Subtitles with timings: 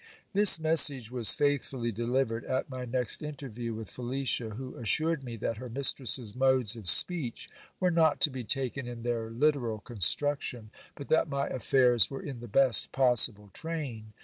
[0.33, 5.57] This message was faithfully delivered at my next interview with Felicia, who assured me that
[5.57, 7.47] her mistress's modes of speech
[7.79, 12.39] were not to be taken in their literal construction, but that my affairs were in
[12.39, 14.13] the best possible train.